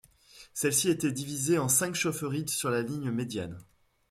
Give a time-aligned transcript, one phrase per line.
[0.55, 3.59] Celles-ci étaient divisées en cinq chaufferies sur la ligne médiane.